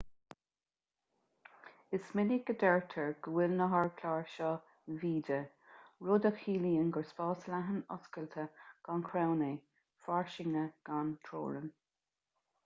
is 1.97 2.07
minic 2.19 2.49
a 2.53 2.55
deirtear 2.63 3.11
go 3.27 3.33
bhfuil 3.35 3.51
na 3.59 3.67
hardchláir 3.73 4.25
seo 4.37 4.53
vidde 5.05 5.37
rud 6.09 6.25
a 6.31 6.33
chiallaíonn 6.41 6.89
gur 6.97 7.07
spás 7.11 7.47
leathan 7.53 7.85
oscailte 7.99 8.47
gan 8.91 9.07
chrann 9.13 9.47
é 9.51 9.53
fairsinge 10.09 10.67
gan 10.91 11.13
teorainn 11.31 11.73